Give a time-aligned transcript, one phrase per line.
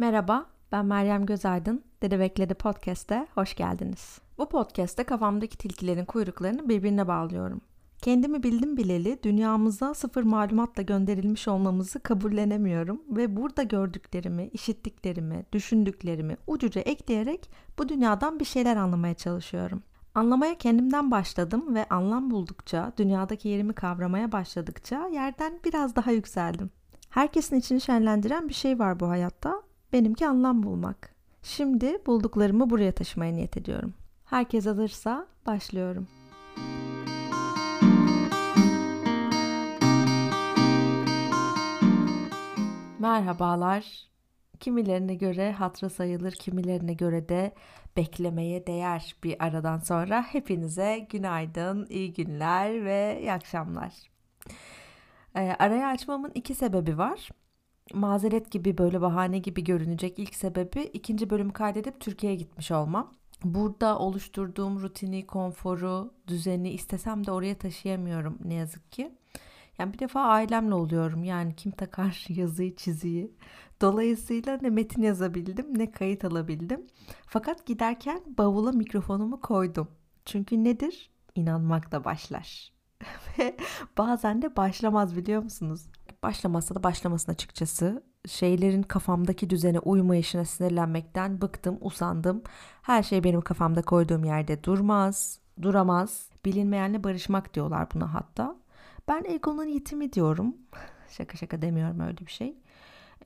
[0.00, 1.84] Merhaba, ben Meryem Gözaydın.
[2.02, 4.18] Dede Bekledi Podcast'e hoş geldiniz.
[4.38, 7.60] Bu podcast'te kafamdaki tilkilerin kuyruklarını birbirine bağlıyorum.
[8.02, 16.80] Kendimi bildim bileli dünyamıza sıfır malumatla gönderilmiş olmamızı kabullenemiyorum ve burada gördüklerimi, işittiklerimi, düşündüklerimi ucuca
[16.80, 19.82] ekleyerek bu dünyadan bir şeyler anlamaya çalışıyorum.
[20.14, 26.70] Anlamaya kendimden başladım ve anlam buldukça, dünyadaki yerimi kavramaya başladıkça yerden biraz daha yükseldim.
[27.10, 29.69] Herkesin içini şenlendiren bir şey var bu hayatta.
[29.92, 31.14] Benimki anlam bulmak.
[31.42, 33.94] Şimdi bulduklarımı buraya taşımaya niyet ediyorum.
[34.24, 36.08] Herkes alırsa başlıyorum.
[42.98, 44.10] Merhabalar.
[44.60, 47.54] Kimilerine göre hatıra sayılır, kimilerine göre de
[47.96, 53.92] beklemeye değer bir aradan sonra hepinize günaydın, iyi günler ve iyi akşamlar.
[55.34, 57.28] Ee, araya açmamın iki sebebi var.
[57.94, 63.14] Mazeret gibi böyle bahane gibi görünecek ilk sebebi ikinci bölümü kaydedip Türkiye'ye gitmiş olmam.
[63.44, 69.12] Burada oluşturduğum rutini, konforu, düzeni istesem de oraya taşıyamıyorum ne yazık ki.
[69.78, 73.32] Yani bir defa ailemle oluyorum yani kim takar yazıyı çiziyi.
[73.80, 76.86] Dolayısıyla ne metin yazabildim ne kayıt alabildim.
[77.26, 79.88] Fakat giderken bavula mikrofonumu koydum.
[80.24, 81.10] Çünkü nedir?
[81.34, 82.72] İnanmakla başlar.
[83.38, 83.56] Ve
[83.98, 85.86] bazen de başlamaz biliyor musunuz?
[86.22, 88.02] Başlamasa da başlamasın açıkçası.
[88.28, 92.42] Şeylerin kafamdaki düzene uymayışına sinirlenmekten bıktım, usandım.
[92.82, 96.30] Her şey benim kafamda koyduğum yerde durmaz, duramaz.
[96.44, 98.56] Bilinmeyenle barışmak diyorlar buna hatta.
[99.08, 100.56] Ben egonun yitimi diyorum.
[101.08, 102.56] şaka şaka demiyorum öyle bir şey.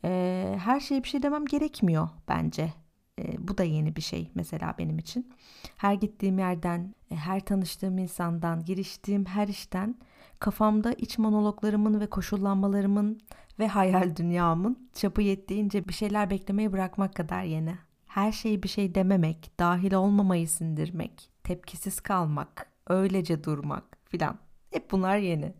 [0.05, 2.72] Ee, her şeye bir şey demem gerekmiyor bence.
[3.18, 5.32] Ee, bu da yeni bir şey mesela benim için.
[5.76, 9.94] Her gittiğim yerden, e, her tanıştığım insandan, giriştiğim her işten
[10.40, 13.20] kafamda iç monologlarımın ve koşullanmalarımın
[13.58, 17.74] ve hayal dünyamın çapı yettiğince bir şeyler beklemeyi bırakmak kadar yeni.
[18.06, 24.38] Her şeyi bir şey dememek, dahil olmamayı sindirmek, tepkisiz kalmak, öylece durmak filan.
[24.70, 25.54] Hep bunlar yeni.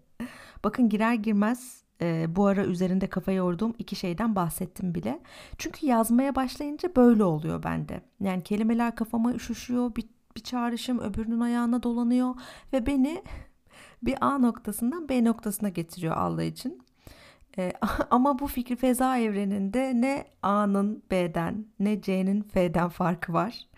[0.64, 5.21] Bakın girer girmez e, bu ara üzerinde kafa yorduğum iki şeyden bahsettim bile.
[5.59, 8.00] Çünkü yazmaya başlayınca böyle oluyor bende.
[8.21, 10.05] Yani kelimeler kafama üşüşüyor, bir,
[10.37, 12.34] bir çağrışım öbürünün ayağına dolanıyor
[12.72, 13.22] ve beni
[14.03, 16.82] bir A noktasından B noktasına getiriyor Allah için.
[17.59, 17.72] E,
[18.11, 23.69] ama bu fikri feza evreninde ne A'nın B'den ne C'nin F'den farkı var.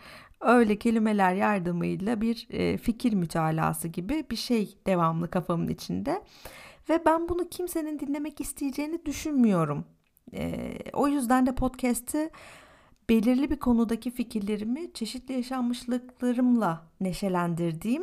[0.40, 6.22] Öyle kelimeler yardımıyla bir e, fikir mütalası gibi bir şey devamlı kafamın içinde.
[6.88, 9.84] Ve ben bunu kimsenin dinlemek isteyeceğini düşünmüyorum.
[10.34, 12.30] E, o yüzden de podcast'ı
[13.08, 18.02] belirli bir konudaki fikirlerimi çeşitli yaşanmışlıklarımla neşelendirdiğim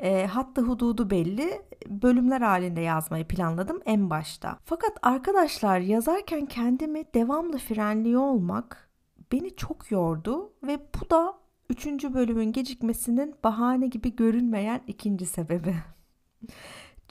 [0.00, 4.58] e, hatta hududu belli bölümler halinde yazmayı planladım en başta.
[4.64, 8.88] Fakat arkadaşlar yazarken kendimi devamlı frenliyor olmak
[9.32, 11.34] beni çok yordu ve bu da
[11.70, 15.74] üçüncü bölümün gecikmesinin bahane gibi görünmeyen ikinci sebebi.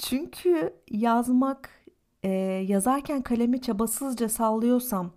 [0.02, 1.70] Çünkü yazmak,
[2.24, 2.30] e,
[2.68, 5.12] yazarken kalemi çabasızca sallıyorsam,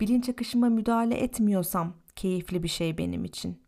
[0.00, 3.62] bilinç akışıma müdahale etmiyorsam keyifli bir şey benim için.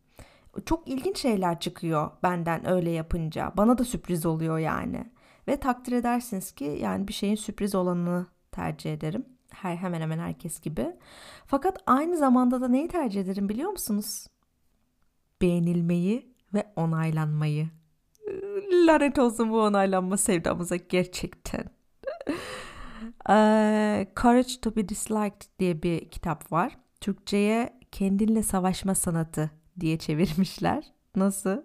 [0.65, 3.53] Çok ilginç şeyler çıkıyor benden öyle yapınca.
[3.57, 5.11] Bana da sürpriz oluyor yani.
[5.47, 9.25] Ve takdir edersiniz ki yani bir şeyin sürpriz olanını tercih ederim.
[9.49, 10.95] Her hemen hemen herkes gibi.
[11.45, 14.27] Fakat aynı zamanda da neyi tercih ederim biliyor musunuz?
[15.41, 17.82] Beğenilmeyi ve onaylanmayı.
[18.73, 21.63] Lanet olsun bu onaylanma sevdamıza gerçekten.
[24.15, 26.77] Courage to be Disliked diye bir kitap var.
[27.01, 30.93] Türkçe'ye kendinle savaşma sanatı diye çevirmişler.
[31.15, 31.61] Nasıl?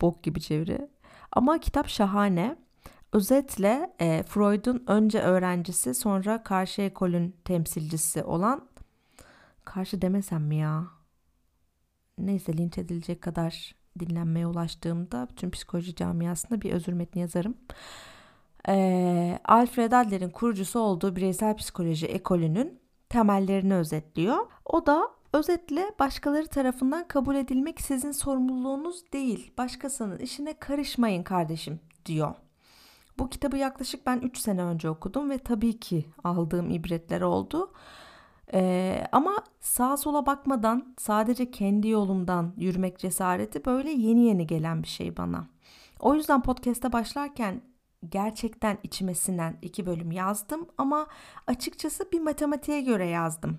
[0.00, 0.88] Bok gibi çeviri.
[1.32, 2.56] Ama kitap şahane.
[3.12, 8.68] Özetle e, Freud'un önce öğrencisi sonra karşı ekolün temsilcisi olan
[9.64, 10.86] karşı demesem mi ya?
[12.18, 17.54] Neyse linç edilecek kadar dinlenmeye ulaştığımda bütün psikoloji camiasında bir özür metni yazarım.
[18.68, 24.46] E, Alfred Adler'in kurucusu olduğu bireysel psikoloji ekolünün temellerini özetliyor.
[24.64, 29.52] O da özetle başkaları tarafından kabul edilmek sizin sorumluluğunuz değil.
[29.58, 32.34] Başkasının işine karışmayın kardeşim diyor.
[33.18, 37.72] Bu kitabı yaklaşık ben 3 sene önce okudum ve tabii ki aldığım ibretler oldu.
[38.54, 44.88] Ee, ama sağa sola bakmadan sadece kendi yolumdan yürümek cesareti böyle yeni yeni gelen bir
[44.88, 45.48] şey bana.
[46.00, 47.62] O yüzden podcast'e başlarken
[48.08, 51.06] gerçekten içime sinen iki bölüm yazdım ama
[51.46, 53.58] açıkçası bir matematiğe göre yazdım.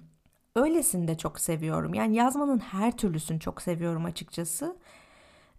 [0.55, 1.93] Öylesini de çok seviyorum.
[1.93, 4.77] Yani yazmanın her türlüsünü çok seviyorum açıkçası.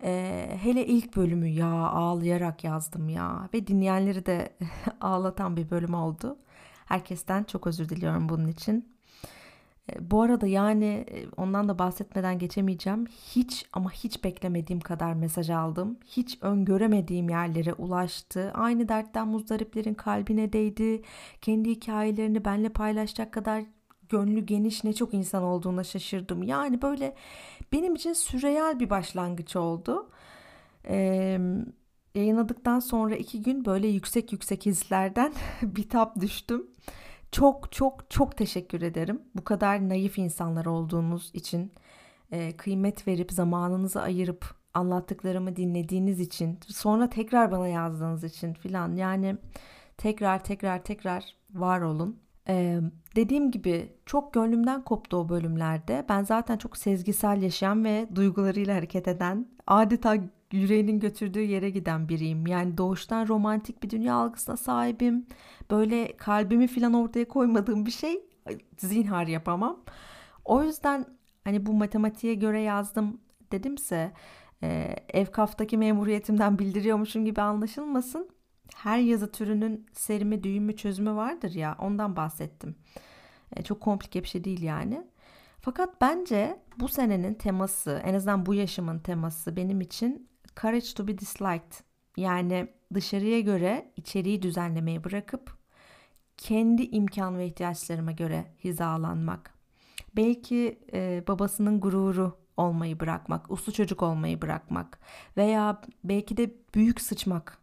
[0.05, 4.57] Ee, hele ilk bölümü ya ağlayarak yazdım ya ve dinleyenleri de
[5.01, 6.39] ağlatan bir bölüm oldu.
[6.87, 8.92] Herkesten çok özür diliyorum bunun için.
[9.91, 13.07] E, bu arada yani e, ondan da bahsetmeden geçemeyeceğim.
[13.07, 15.99] Hiç ama hiç beklemediğim kadar mesaj aldım.
[16.07, 18.51] Hiç öngöremediğim yerlere ulaştı.
[18.55, 21.03] Aynı dertten muzdariplerin kalbine değdi.
[21.41, 23.65] Kendi hikayelerini benle paylaşacak kadar
[24.09, 26.43] gönlü geniş ne çok insan olduğuna şaşırdım.
[26.43, 27.15] Yani böyle
[27.73, 30.11] benim için süreyal bir başlangıç oldu.
[30.89, 31.39] Ee,
[32.15, 35.33] yayınladıktan sonra iki gün böyle yüksek yüksek hislerden
[35.63, 36.67] bitap düştüm.
[37.33, 39.23] Çok çok çok teşekkür ederim.
[39.35, 41.73] Bu kadar naif insanlar olduğunuz için
[42.31, 49.37] e, kıymet verip zamanınızı ayırıp anlattıklarımı dinlediğiniz için sonra tekrar bana yazdığınız için filan yani
[49.99, 52.23] tekrar tekrar tekrar var olun.
[52.49, 52.81] Ee,
[53.17, 56.05] dediğim gibi çok gönlümden koptu o bölümlerde.
[56.09, 60.17] Ben zaten çok sezgisel yaşayan ve duygularıyla hareket eden, adeta
[60.53, 62.47] yüreğinin götürdüğü yere giden biriyim.
[62.47, 65.27] Yani doğuştan romantik bir dünya algısına sahibim.
[65.71, 68.25] Böyle kalbimi falan ortaya koymadığım bir şey
[68.79, 69.81] zinhar yapamam.
[70.45, 71.07] O yüzden
[71.45, 73.21] hani bu matematiğe göre yazdım
[73.53, 74.13] dedimse
[74.63, 78.31] e, Evkaf'taki memuriyetimden bildiriyormuşum gibi anlaşılmasın.
[78.77, 82.75] Her yazı türünün serimi, düğümü, çözümü vardır ya ondan bahsettim.
[83.57, 85.07] E, çok komplike bir şey değil yani.
[85.61, 90.29] Fakat bence bu senenin teması, en azından bu yaşımın teması benim için
[90.61, 91.73] courage to be disliked.
[92.17, 95.59] Yani dışarıya göre içeriği düzenlemeyi bırakıp
[96.37, 99.55] kendi imkan ve ihtiyaçlarıma göre hizalanmak.
[100.17, 104.99] Belki e, babasının gururu olmayı bırakmak, uslu çocuk olmayı bırakmak
[105.37, 107.59] veya belki de büyük sıçmak.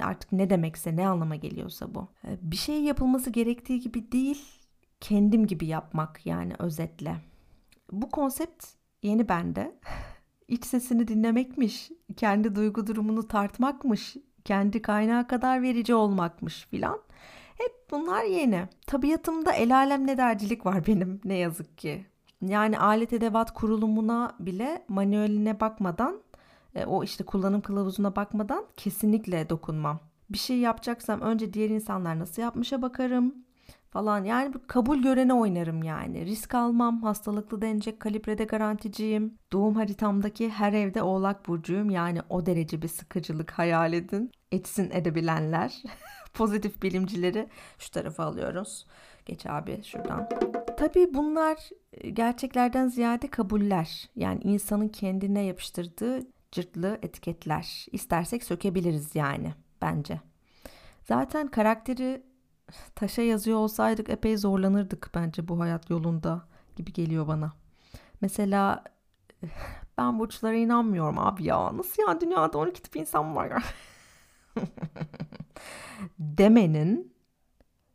[0.00, 2.08] Artık ne demekse, ne anlama geliyorsa bu.
[2.24, 4.44] E, bir şey yapılması gerektiği gibi değil,
[5.00, 7.16] kendim gibi yapmak yani özetle.
[7.92, 8.66] Bu konsept
[9.02, 9.78] yeni bende.
[10.48, 16.98] İç sesini dinlemekmiş, kendi duygu durumunu tartmakmış, kendi kaynağı kadar verici olmakmış filan.
[17.58, 18.68] Hep bunlar yeni.
[18.86, 22.06] Tabiatımda el alem ne dercilik var benim ne yazık ki.
[22.42, 26.20] Yani alet edevat kurulumuna bile manueline bakmadan,
[26.74, 30.00] e, o işte kullanım kılavuzuna bakmadan kesinlikle dokunmam.
[30.30, 33.34] Bir şey yapacaksam önce diğer insanlar nasıl yapmışa bakarım
[33.92, 34.24] falan.
[34.24, 36.26] Yani kabul görene oynarım yani.
[36.26, 39.38] Risk almam, hastalıklı denecek kalibrede garanticiyim.
[39.52, 41.90] Doğum haritamdaki her evde oğlak burcuyum.
[41.90, 44.32] Yani o derece bir sıkıcılık hayal edin.
[44.52, 45.82] Etsin edebilenler.
[46.34, 47.48] Pozitif bilimcileri
[47.78, 48.86] şu tarafa alıyoruz.
[49.26, 50.28] Geç abi şuradan.
[50.78, 54.10] Tabii bunlar e, gerçeklerden ziyade kabuller.
[54.16, 56.20] Yani insanın kendine yapıştırdığı
[56.52, 57.86] cırtlı etiketler.
[57.92, 60.20] İstersek sökebiliriz yani bence.
[61.02, 62.22] Zaten karakteri
[62.94, 67.52] taşa yazıyor olsaydık epey zorlanırdık bence bu hayat yolunda gibi geliyor bana.
[68.20, 68.84] Mesela
[69.98, 71.76] ben burçlara inanmıyorum abi ya.
[71.76, 73.62] Nasıl ya dünyada 12 tip insan var ya.
[76.18, 77.12] Demenin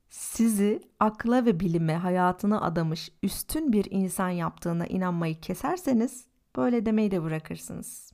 [0.09, 6.25] sizi akla ve bilime hayatını adamış üstün bir insan yaptığına inanmayı keserseniz
[6.55, 8.13] böyle demeyi de bırakırsınız.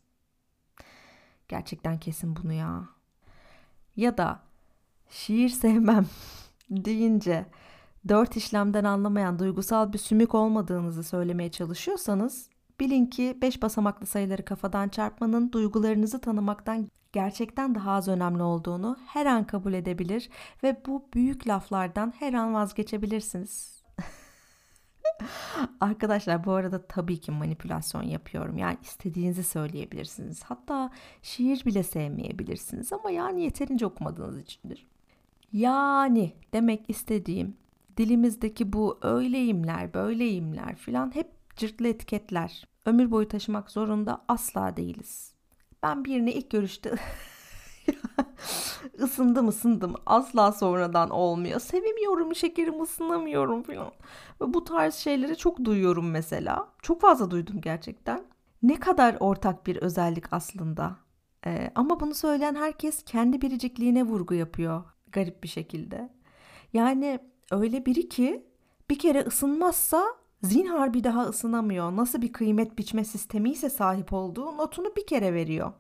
[1.48, 2.89] Gerçekten kesin bunu ya.
[3.95, 4.39] Ya da
[5.09, 6.06] şiir sevmem
[6.85, 7.45] deyince
[8.07, 12.49] dört işlemden anlamayan duygusal bir sümük olmadığınızı söylemeye çalışıyorsanız
[12.79, 19.25] bilin ki beş basamaklı sayıları kafadan çarpmanın duygularınızı tanımaktan gerçekten daha az önemli olduğunu her
[19.25, 20.29] an kabul edebilir
[20.63, 23.83] ve bu büyük laflardan her an vazgeçebilirsiniz.
[25.79, 28.57] Arkadaşlar bu arada tabii ki manipülasyon yapıyorum.
[28.57, 30.44] Yani istediğinizi söyleyebilirsiniz.
[30.44, 30.89] Hatta
[31.21, 34.93] şiir bile sevmeyebilirsiniz ama yani yeterince okumadığınız içindir.
[35.54, 37.57] Yani demek istediğim
[37.98, 42.68] dilimizdeki bu öyleyimler, böyleyimler filan hep cırtlı etiketler.
[42.86, 45.36] Ömür boyu taşımak zorunda asla değiliz.
[45.83, 46.95] Ben birine ilk görüşte
[49.00, 51.60] ısındım ısındım asla sonradan olmuyor.
[51.60, 53.92] Sevemiyorum şekerim ısınamıyorum falan.
[54.42, 56.68] Ve bu tarz şeyleri çok duyuyorum mesela.
[56.81, 58.24] Çok fazla duydum gerçekten.
[58.64, 60.95] Ne kadar ortak bir özellik aslında.
[61.45, 66.09] Ee, ama bunu söyleyen herkes kendi biricikliğine vurgu yapıyor garip bir şekilde.
[66.73, 67.19] Yani
[67.51, 68.45] öyle biri ki
[68.89, 70.05] bir kere ısınmazsa
[70.43, 71.95] zinhar bir daha ısınamıyor.
[71.95, 75.73] Nasıl bir kıymet biçme sistemi ise sahip olduğu notunu bir kere veriyor.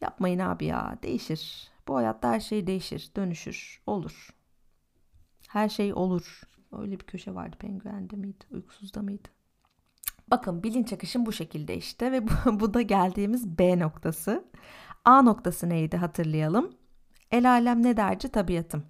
[0.00, 1.70] Yapmayın abi ya değişir.
[1.88, 4.34] Bu hayatta her şey değişir, dönüşür, olur.
[5.48, 6.40] Her şey olur.
[6.72, 9.28] Öyle bir köşe vardı penguende miydi, uykusuzda mıydı?
[10.28, 14.44] Bakın bilinç akışım bu şekilde işte ve bu, bu da geldiğimiz B noktası.
[15.04, 16.70] A noktası neydi hatırlayalım.
[17.34, 18.84] El alem ne derci tabiatım.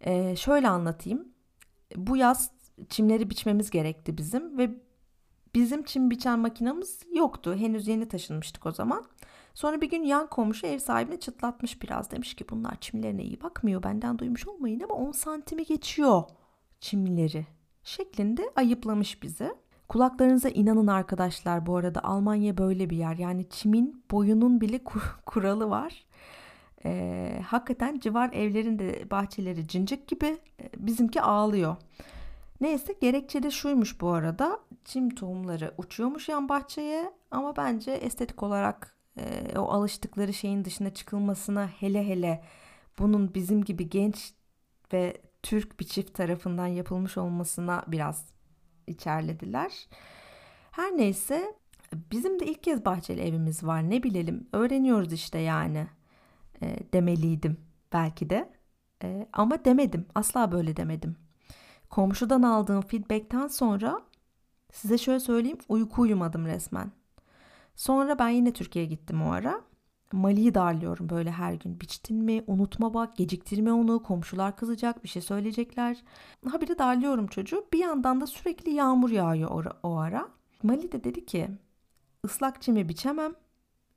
[0.00, 1.28] Ee, şöyle anlatayım.
[1.96, 2.50] Bu yaz
[2.88, 4.70] çimleri biçmemiz gerekti bizim ve
[5.54, 7.54] bizim çim biçen makinamız yoktu.
[7.54, 9.04] Henüz yeni taşınmıştık o zaman.
[9.54, 12.10] Sonra bir gün yan komşu ev sahibine çıtlatmış biraz.
[12.10, 13.82] Demiş ki bunlar çimlerine iyi bakmıyor.
[13.82, 16.22] Benden duymuş olmayın ama 10 santimi geçiyor
[16.80, 17.46] çimleri.
[17.84, 19.54] şeklinde ayıplamış bizi.
[19.88, 23.16] Kulaklarınıza inanın arkadaşlar bu arada Almanya böyle bir yer.
[23.16, 24.84] Yani çimin boyunun bile
[25.26, 26.06] kuralı var.
[26.84, 30.38] Ee, hakikaten civar evlerin de bahçeleri cincik gibi
[30.76, 31.76] bizimki ağlıyor.
[32.60, 34.60] Neyse gerekçe de şuymuş bu arada.
[34.84, 41.68] Çim tohumları uçuyormuş yan bahçeye ama bence estetik olarak e, o alıştıkları şeyin dışına çıkılmasına
[41.68, 42.44] hele hele
[42.98, 44.34] bunun bizim gibi genç
[44.92, 48.26] ve Türk bir çift tarafından yapılmış olmasına biraz
[48.86, 49.88] içerlediler.
[50.70, 51.54] Her neyse
[51.92, 55.86] bizim de ilk kez bahçeli evimiz var ne bilelim öğreniyoruz işte yani
[56.62, 57.56] e, demeliydim
[57.92, 58.52] belki de
[59.02, 61.16] e, ama demedim asla böyle demedim.
[61.90, 64.02] Komşudan aldığım feedbackten sonra
[64.72, 66.92] size şöyle söyleyeyim uyku uyumadım resmen.
[67.76, 69.60] Sonra ben yine Türkiye'ye gittim o ara.
[70.12, 71.80] Mali'yi darlıyorum böyle her gün.
[71.80, 72.44] Biçtin mi?
[72.46, 73.16] Unutma bak.
[73.16, 74.02] Geciktirme onu.
[74.02, 75.04] Komşular kızacak.
[75.04, 76.02] Bir şey söyleyecekler.
[76.50, 77.66] Ha bir de darlıyorum çocuğu.
[77.72, 80.28] Bir yandan da sürekli yağmur yağıyor o ara.
[80.62, 81.48] Mali de dedi ki
[82.24, 83.34] ıslak çimi biçemem.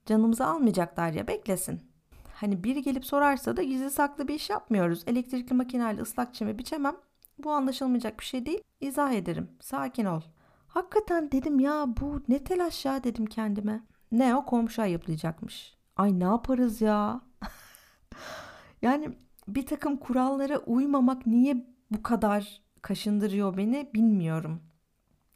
[0.06, 1.93] Canımızı almayacaklar ya beklesin.
[2.34, 5.04] Hani biri gelip sorarsa da gizli saklı bir iş yapmıyoruz.
[5.08, 6.96] Elektrikli makineyle ıslak çimi biçemem.
[7.38, 8.62] Bu anlaşılmayacak bir şey değil.
[8.82, 9.50] İzah ederim.
[9.60, 10.22] Sakin ol.
[10.68, 13.84] Hakikaten dedim ya bu ne telaş ya dedim kendime.
[14.12, 15.78] Ne o komşu ayıplayacakmış.
[15.98, 17.22] Ay ne yaparız ya?
[18.82, 19.10] yani
[19.48, 24.62] bir takım kurallara uymamak niye bu kadar kaşındırıyor beni bilmiyorum.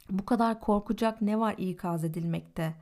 [0.09, 2.75] Bu kadar korkacak ne var ikaz edilmekte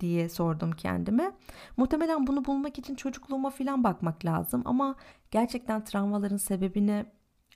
[0.00, 1.32] diye sordum kendime.
[1.76, 4.96] Muhtemelen bunu bulmak için çocukluğuma falan bakmak lazım ama
[5.30, 7.06] gerçekten travmaların sebebini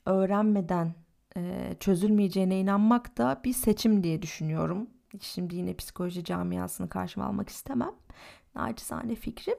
[0.07, 0.95] öğrenmeden
[1.37, 4.91] e, çözülmeyeceğine inanmak da bir seçim diye düşünüyorum.
[5.21, 7.93] Şimdi yine psikoloji camiasını karşıma almak istemem.
[8.55, 9.59] Naçizane fikrim.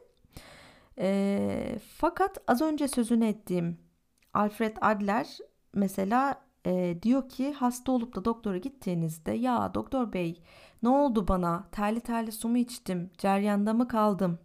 [0.97, 3.77] E, fakat az önce sözünü ettiğim
[4.33, 5.37] Alfred Adler
[5.73, 10.41] mesela e, diyor ki hasta olup da doktora gittiğinizde ya doktor bey
[10.83, 14.39] ne oldu bana terli terli su mu içtim ceryanda mı kaldım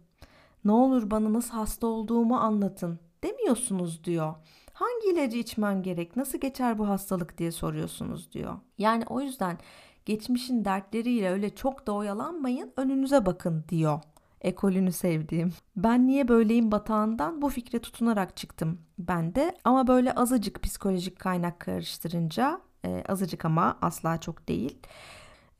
[0.65, 4.33] ne olur bana nasıl hasta olduğumu anlatın demiyorsunuz diyor.
[4.73, 6.15] Hangi ilacı içmem gerek?
[6.15, 8.55] Nasıl geçer bu hastalık diye soruyorsunuz diyor.
[8.77, 9.57] Yani o yüzden
[10.05, 13.99] geçmişin dertleriyle öyle çok da oyalanmayın, önünüze bakın diyor.
[14.41, 15.53] Ekolünü sevdiğim.
[15.75, 19.57] Ben niye böyleyim batağından bu fikre tutunarak çıktım ben de.
[19.63, 24.77] Ama böyle azıcık psikolojik kaynak karıştırınca, e, azıcık ama asla çok değil.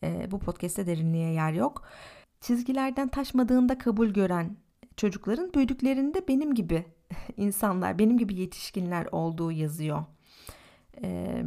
[0.03, 1.83] E, bu podcast'te derinliğe yer yok.
[2.41, 4.57] Çizgilerden taşmadığında kabul gören
[4.97, 6.85] çocukların büyüdüklerinde benim gibi
[7.37, 10.03] insanlar, benim gibi yetişkinler olduğu yazıyor.
[11.03, 11.41] E,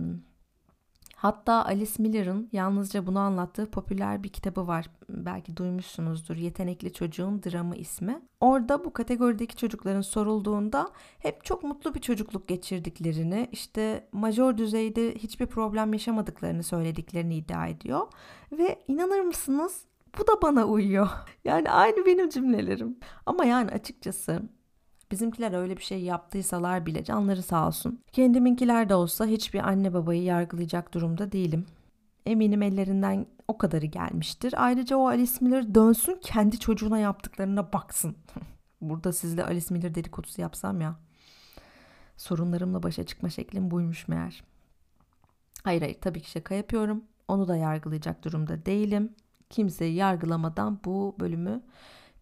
[1.18, 4.90] hatta Alice Miller'ın yalnızca bunu anlattığı popüler bir kitabı var.
[5.08, 6.36] Belki duymuşsunuzdur.
[6.36, 8.22] Yetenekli Çocuğun Dramı ismi.
[8.40, 15.46] Orada bu kategorideki çocukların sorulduğunda hep çok mutlu bir çocukluk geçirdiklerini, işte majör düzeyde hiçbir
[15.46, 18.06] problem yaşamadıklarını söylediklerini iddia ediyor.
[18.52, 19.84] Ve inanır mısınız?
[20.18, 21.08] Bu da bana uyuyor.
[21.44, 22.98] Yani aynı benim cümlelerim.
[23.26, 24.42] Ama yani açıkçası
[25.10, 28.00] Bizimkiler öyle bir şey yaptıysalar bile canları sağ olsun.
[28.12, 31.66] Kendiminkiler de olsa hiçbir anne babayı yargılayacak durumda değilim.
[32.26, 34.54] Eminim ellerinden o kadarı gelmiştir.
[34.56, 38.16] Ayrıca o Alice Miller dönsün kendi çocuğuna yaptıklarına baksın.
[38.80, 40.96] Burada sizle Alice Miller dedikodusu yapsam ya.
[42.16, 44.44] Sorunlarımla başa çıkma şeklim buymuş meğer.
[45.64, 47.04] Hayır hayır tabii ki şaka yapıyorum.
[47.28, 49.12] Onu da yargılayacak durumda değilim.
[49.50, 51.62] Kimseyi yargılamadan bu bölümü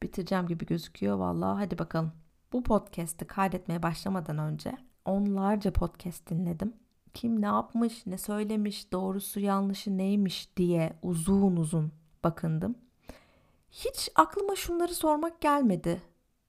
[0.03, 1.17] bitireceğim gibi gözüküyor.
[1.17, 2.13] Vallahi hadi bakalım.
[2.53, 6.73] Bu podcast'i kaydetmeye başlamadan önce onlarca podcast dinledim.
[7.15, 11.93] Kim ne yapmış, ne söylemiş, doğrusu yanlışı neymiş diye uzun uzun
[12.25, 12.75] bakındım.
[13.71, 16.03] Hiç aklıma şunları sormak gelmedi.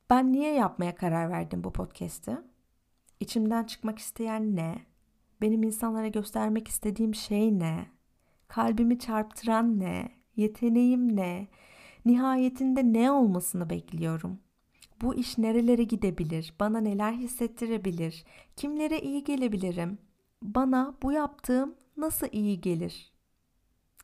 [0.09, 2.37] Ben niye yapmaya karar verdim bu podcast'i?
[3.19, 4.85] İçimden çıkmak isteyen ne?
[5.41, 7.87] Benim insanlara göstermek istediğim şey ne?
[8.47, 10.11] Kalbimi çarptıran ne?
[10.35, 11.47] Yeteneğim ne?
[12.05, 14.39] Nihayetinde ne olmasını bekliyorum?
[15.01, 16.53] Bu iş nerelere gidebilir?
[16.59, 18.25] Bana neler hissettirebilir?
[18.55, 19.97] Kimlere iyi gelebilirim?
[20.41, 23.13] Bana bu yaptığım nasıl iyi gelir?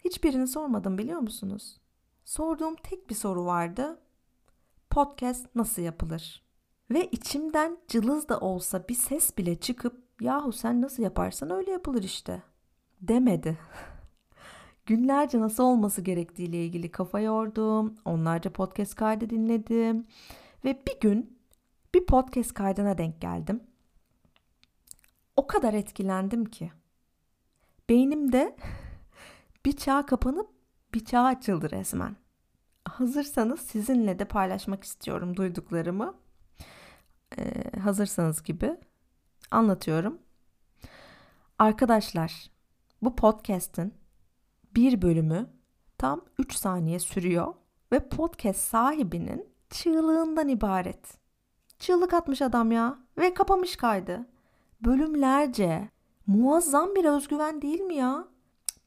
[0.06, 1.82] Hiçbirini sormadım biliyor musunuz?
[2.26, 4.00] Sorduğum tek bir soru vardı.
[4.90, 6.44] Podcast nasıl yapılır?
[6.92, 12.04] Ve içimden cılız da olsa bir ses bile çıkıp yahu sen nasıl yaparsan öyle yapılır
[12.04, 12.44] işte
[13.02, 13.58] demedi.
[14.86, 17.96] Günlerce nasıl olması gerektiğiyle ilgili kafa yordum.
[18.06, 20.06] Onlarca podcast kaydı dinledim.
[20.66, 21.40] Ve bir gün
[21.96, 23.64] bir podcast kaydına denk geldim.
[25.36, 26.72] O kadar etkilendim ki.
[27.90, 28.56] Beynimde
[29.66, 30.50] bir çağ kapanıp
[30.94, 32.16] bir çağ açıldı resmen.
[32.86, 36.16] Hazırsanız sizinle de paylaşmak istiyorum duyduklarımı.
[37.38, 38.78] Ee, hazırsanız gibi
[39.52, 40.20] anlatıyorum.
[41.60, 42.52] Arkadaşlar,
[43.02, 43.94] Bu podcast'in
[44.76, 45.50] bir bölümü
[45.98, 47.54] tam 3 saniye sürüyor
[47.92, 51.18] ve podcast sahibinin çığlığından ibaret.
[51.80, 54.26] Çığlık atmış adam ya ve kapamış kaydı.
[54.82, 55.90] Bölümlerce
[56.28, 58.28] muazzam bir özgüven değil mi ya?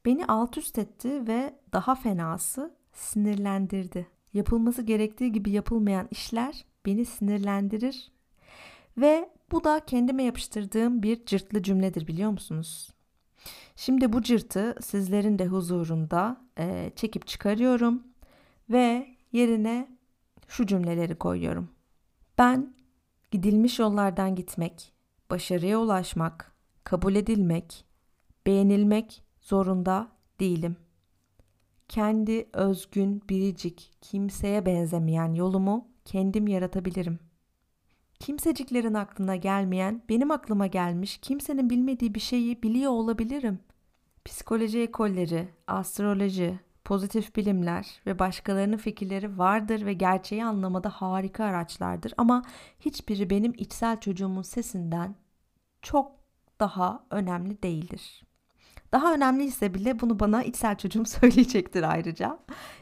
[0.05, 4.07] Beni alt üst etti ve daha fenası sinirlendirdi.
[4.33, 8.13] Yapılması gerektiği gibi yapılmayan işler beni sinirlendirir
[8.99, 12.91] ve bu da kendime yapıştırdığım bir cırtlı cümledir biliyor musunuz?
[13.77, 18.03] Şimdi bu cırtı sizlerin de huzurunda e, çekip çıkarıyorum
[18.71, 19.96] ve yerine
[20.49, 21.69] şu cümleleri koyuyorum.
[22.39, 22.75] Ben
[23.31, 24.93] gidilmiş yollardan gitmek,
[25.31, 26.53] başarıya ulaşmak,
[26.85, 27.85] kabul edilmek,
[28.47, 30.09] beğenilmek zorunda
[30.41, 30.77] değilim.
[31.89, 37.19] Kendi özgün, biricik, kimseye benzemeyen yolumu kendim yaratabilirim.
[38.21, 43.59] Kimseciklerin aklına gelmeyen, benim aklıma gelmiş, kimsenin bilmediği bir şeyi biliyor olabilirim.
[44.25, 52.43] Psikoloji ekolleri, astroloji, pozitif bilimler ve başkalarının fikirleri vardır ve gerçeği anlamada harika araçlardır ama
[52.81, 55.15] hiçbiri benim içsel çocuğumun sesinden
[55.83, 56.13] çok
[56.61, 58.23] daha önemli değildir.
[58.93, 62.39] Daha önemliyse bile bunu bana içsel çocuğum söyleyecektir ayrıca.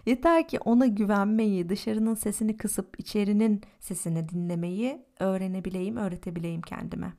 [0.06, 7.12] Yeter ki ona güvenmeyi, dışarının sesini kısıp içerinin sesini dinlemeyi öğrenebileyim, öğretebileyim kendime.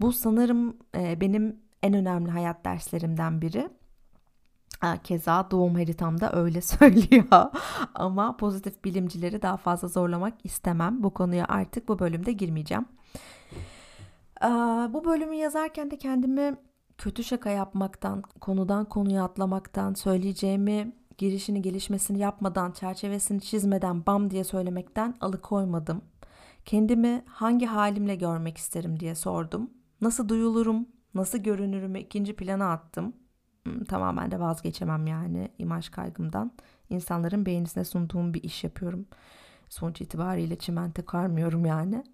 [0.00, 3.68] Bu sanırım e, benim en önemli hayat derslerimden biri.
[5.04, 7.50] Keza doğum haritamda öyle söylüyor.
[7.94, 11.02] Ama pozitif bilimcileri daha fazla zorlamak istemem.
[11.02, 12.84] Bu konuya artık bu bölümde girmeyeceğim.
[14.88, 16.56] Bu bölümü yazarken de kendimi
[16.98, 25.14] kötü şaka yapmaktan, konudan konuya atlamaktan, söyleyeceğimi girişini gelişmesini yapmadan, çerçevesini çizmeden bam diye söylemekten
[25.20, 26.02] alıkoymadım.
[26.64, 29.70] Kendimi hangi halimle görmek isterim diye sordum.
[30.00, 33.12] Nasıl duyulurum, nasıl görünürümü ikinci plana attım.
[33.64, 36.52] Hmm, tamamen de vazgeçemem yani imaj kaygımdan.
[36.90, 39.06] İnsanların beğenisine sunduğum bir iş yapıyorum.
[39.68, 42.04] Sonuç itibariyle çimento karmıyorum yani.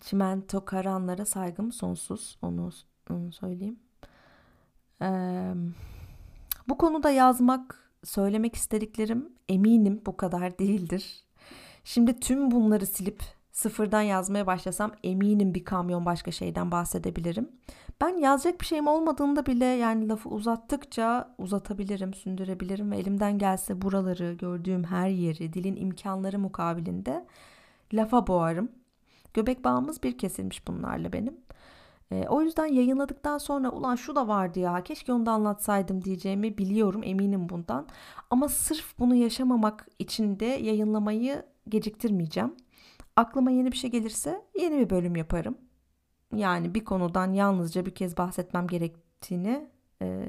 [0.00, 2.38] Çimento karanlara saygım sonsuz.
[2.42, 2.70] Onu,
[3.10, 3.78] onu söyleyeyim.
[5.02, 5.52] Ee,
[6.68, 11.24] bu konuda yazmak, söylemek istediklerim eminim bu kadar değildir.
[11.84, 17.48] Şimdi tüm bunları silip sıfırdan yazmaya başlasam eminim bir kamyon başka şeyden bahsedebilirim.
[18.00, 24.32] Ben yazacak bir şeyim olmadığında bile yani lafı uzattıkça uzatabilirim, sündürebilirim ve elimden gelse buraları,
[24.32, 27.26] gördüğüm her yeri, dilin imkanları mukabilinde
[27.92, 28.68] lafa boğarım.
[29.34, 31.36] Göbek bağımız bir kesilmiş bunlarla benim.
[32.10, 36.58] E, o yüzden yayınladıktan sonra ulan şu da vardı ya keşke onu da anlatsaydım diyeceğimi
[36.58, 37.86] biliyorum eminim bundan.
[38.30, 42.54] Ama sırf bunu yaşamamak için de yayınlamayı geciktirmeyeceğim.
[43.16, 45.58] Aklıma yeni bir şey gelirse yeni bir bölüm yaparım.
[46.36, 49.70] Yani bir konudan yalnızca bir kez bahsetmem gerektiğini
[50.02, 50.26] e,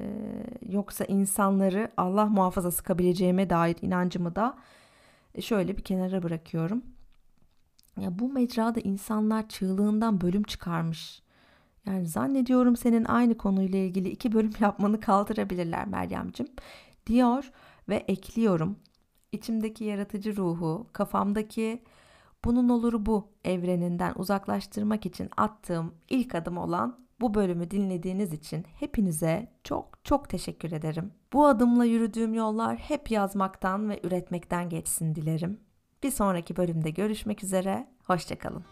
[0.70, 4.58] yoksa insanları Allah muhafaza sıkabileceğime dair inancımı da
[5.40, 6.84] şöyle bir kenara bırakıyorum.
[8.00, 11.22] Ya bu mecrada insanlar çığlığından bölüm çıkarmış.
[11.86, 16.48] Yani zannediyorum senin aynı konuyla ilgili iki bölüm yapmanı kaldırabilirler Meryem'cim
[17.08, 17.52] diyor
[17.90, 18.76] ve ekliyorum.
[19.32, 21.84] İçimdeki yaratıcı ruhu, kafamdaki
[22.44, 29.52] bunun oluru bu evreninden uzaklaştırmak için attığım ilk adım olan bu bölümü dinlediğiniz için hepinize
[29.64, 31.12] çok çok teşekkür ederim.
[31.34, 35.60] Bu adımla yürüdüğüm yollar hep yazmaktan ve üretmekten geçsin dilerim.
[36.04, 38.64] Bir sonraki bölümde görüşmek üzere, hoşçakalın.